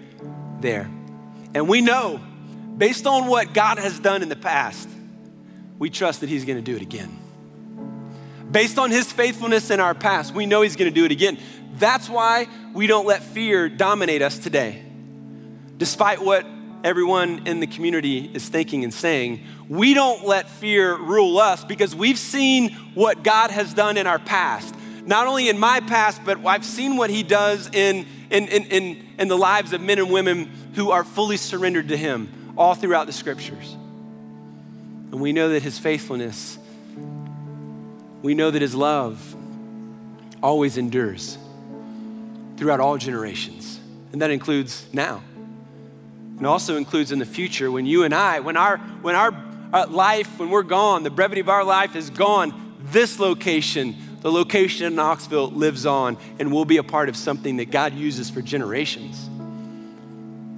[0.61, 0.90] there.
[1.52, 2.18] And we know,
[2.78, 4.88] based on what God has done in the past,
[5.78, 7.18] we trust that He's going to do it again.
[8.50, 11.36] Based on His faithfulness in our past, we know He's going to do it again.
[11.74, 14.82] That's why we don't let fear dominate us today.
[15.76, 16.46] Despite what
[16.87, 19.43] everyone in the community is thinking and saying.
[19.68, 24.20] We don't let fear rule us because we've seen what God has done in our
[24.20, 24.72] past.
[25.05, 29.07] Not only in my past, but I've seen what He does in, in, in, in,
[29.18, 33.09] in the lives of men and women who are fully surrendered to Him all throughout
[33.09, 33.72] the scriptures.
[35.11, 36.57] And we know that His faithfulness,
[38.22, 39.34] we know that His love
[40.41, 41.37] always endures
[42.57, 43.80] throughout all generations.
[44.12, 45.24] And that includes now.
[46.37, 49.34] And also includes in the future when you and I, when our, when our
[49.72, 54.30] uh, life, when we're gone, the brevity of our life is gone, this location, the
[54.30, 58.30] location in Knoxville, lives on and will be a part of something that God uses
[58.30, 59.28] for generations.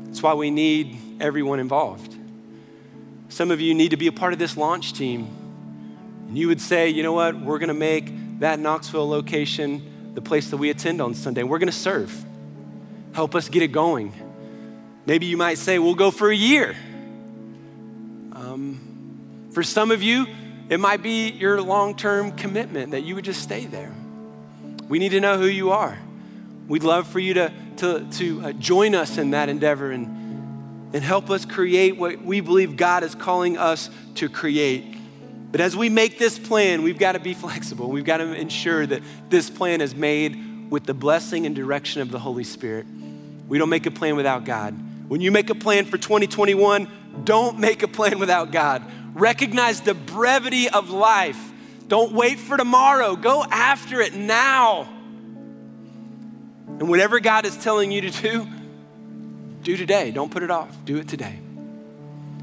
[0.07, 2.17] That's why we need everyone involved.
[3.29, 5.29] Some of you need to be a part of this launch team.
[6.29, 10.23] And you would say, you know what, we're going to make that Knoxville location the
[10.23, 11.43] place that we attend on Sunday.
[11.43, 12.25] We're going to serve.
[13.13, 14.13] Help us get it going.
[15.09, 16.77] Maybe you might say, we'll go for a year.
[18.33, 20.27] Um, for some of you,
[20.69, 23.91] it might be your long term commitment that you would just stay there.
[24.87, 25.99] We need to know who you are.
[26.67, 31.03] We'd love for you to, to, to uh, join us in that endeavor and, and
[31.03, 34.95] help us create what we believe God is calling us to create.
[35.51, 37.89] But as we make this plan, we've got to be flexible.
[37.89, 39.01] We've got to ensure that
[39.31, 42.85] this plan is made with the blessing and direction of the Holy Spirit.
[43.49, 44.79] We don't make a plan without God.
[45.09, 48.85] When you make a plan for 2021, don't make a plan without God.
[49.15, 51.53] Recognize the brevity of life.
[51.89, 53.17] Don't wait for tomorrow.
[53.17, 54.83] Go after it now.
[56.67, 58.47] And whatever God is telling you to do,
[59.63, 60.11] do today.
[60.11, 60.77] Don't put it off.
[60.85, 61.39] Do it today.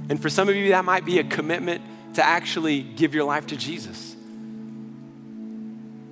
[0.09, 1.82] And for some of you, that might be a commitment
[2.16, 4.16] to actually give your life to Jesus.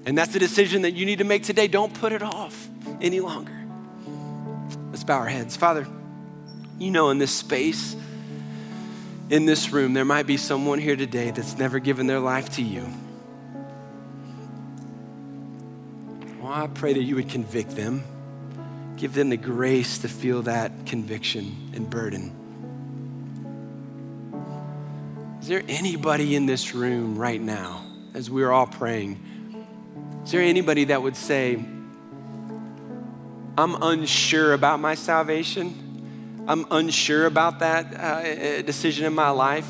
[0.05, 1.67] And that's the decision that you need to make today.
[1.67, 2.67] Don't put it off
[3.01, 3.57] any longer.
[4.91, 5.55] Let's bow our heads.
[5.55, 5.87] Father,
[6.79, 7.95] you know, in this space,
[9.29, 12.61] in this room, there might be someone here today that's never given their life to
[12.61, 12.85] you.
[16.41, 18.03] Well, I pray that you would convict them,
[18.97, 22.31] give them the grace to feel that conviction and burden.
[25.41, 29.19] Is there anybody in this room right now, as we're all praying,
[30.23, 31.63] is there anybody that would say,
[33.57, 35.82] I'm unsure about my salvation?
[36.45, 39.69] I'm unsure about that uh, decision in my life,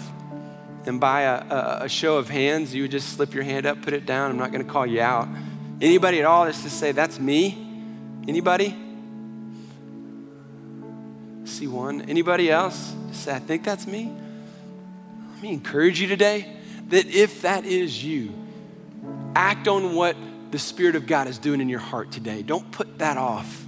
[0.86, 3.94] and by a, a, show of hands, you would just slip your hand up, put
[3.94, 4.32] it down.
[4.32, 5.28] I'm not going to call you out.
[5.82, 7.68] Anybody at all just to say, that's me?
[8.28, 8.76] Anybody?
[11.46, 12.02] See one.
[12.02, 12.96] Anybody else?
[13.12, 14.12] Say, I think that's me.
[15.36, 16.58] Let me encourage you today
[16.90, 18.34] that if that is you,
[19.36, 20.16] act on what
[20.52, 22.42] the Spirit of God is doing in your heart today.
[22.42, 23.63] Don't put that off.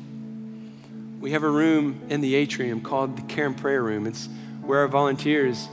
[1.25, 4.05] We have a room in the atrium called the Care and Prayer Room.
[4.05, 4.29] It's
[4.61, 5.67] where our volunteers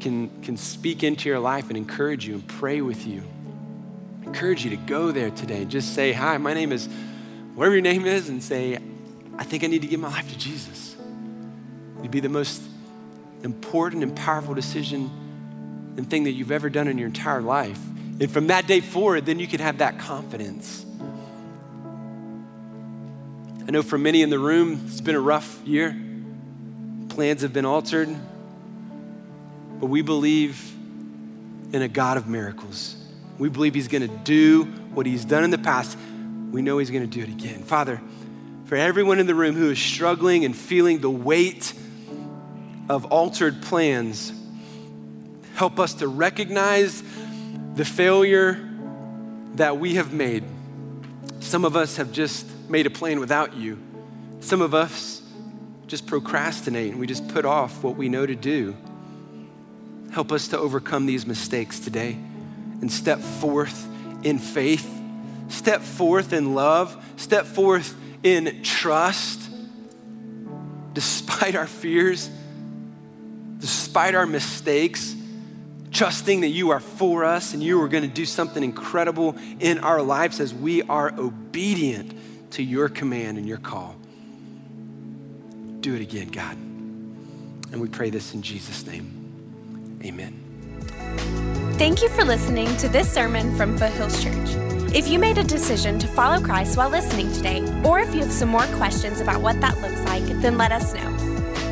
[0.00, 3.22] can, can speak into your life and encourage you and pray with you.
[4.22, 5.60] I encourage you to go there today.
[5.60, 6.88] And just say, Hi, my name is
[7.54, 8.78] whatever your name is, and say,
[9.36, 10.96] I think I need to give my life to Jesus.
[11.98, 12.62] It'd be the most
[13.42, 15.10] important and powerful decision
[15.98, 17.78] and thing that you've ever done in your entire life.
[18.20, 20.83] And from that day forward, then you can have that confidence
[23.66, 25.96] I know for many in the room, it's been a rough year.
[27.08, 28.14] Plans have been altered.
[29.80, 30.70] But we believe
[31.72, 32.96] in a God of miracles.
[33.38, 35.96] We believe He's going to do what He's done in the past.
[36.50, 37.62] We know He's going to do it again.
[37.62, 38.02] Father,
[38.66, 41.72] for everyone in the room who is struggling and feeling the weight
[42.90, 44.32] of altered plans,
[45.54, 47.02] help us to recognize
[47.74, 48.58] the failure
[49.54, 50.44] that we have made.
[51.40, 53.78] Some of us have just made a plan without you.
[54.40, 55.22] Some of us
[55.86, 58.76] just procrastinate and we just put off what we know to do.
[60.12, 62.12] Help us to overcome these mistakes today
[62.80, 63.88] and step forth
[64.22, 64.90] in faith,
[65.48, 69.50] step forth in love, step forth in trust,
[70.92, 72.30] despite our fears,
[73.58, 75.14] despite our mistakes
[75.94, 79.78] trusting that you are for us and you are going to do something incredible in
[79.78, 82.12] our lives as we are obedient
[82.54, 83.96] to your command and your call.
[85.80, 86.56] Do it again, God.
[86.56, 89.98] And we pray this in Jesus' name.
[90.04, 90.40] Amen.
[91.78, 94.50] Thank you for listening to this sermon from Foothills Church.
[94.94, 98.30] If you made a decision to follow Christ while listening today, or if you have
[98.30, 101.10] some more questions about what that looks like, then let us know.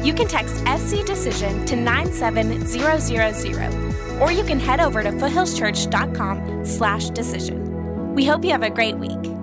[0.03, 7.11] You can text FC Decision to 97000, or you can head over to foothillschurch.com slash
[7.11, 8.15] decision.
[8.17, 9.42] We hope you have a great week.